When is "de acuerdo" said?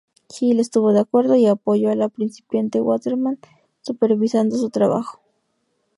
0.93-1.35